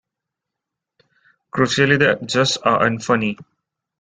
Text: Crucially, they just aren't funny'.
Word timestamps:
Crucially, 1.53 1.99
they 1.99 2.25
just 2.25 2.57
aren't 2.65 3.03
funny'. 3.03 3.37